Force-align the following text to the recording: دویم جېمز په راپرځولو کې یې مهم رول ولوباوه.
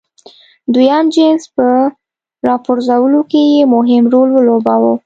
دویم 0.73 1.05
جېمز 1.13 1.43
په 1.55 1.67
راپرځولو 2.47 3.21
کې 3.31 3.41
یې 3.53 3.61
مهم 3.73 4.03
رول 4.13 4.29
ولوباوه. 4.33 4.93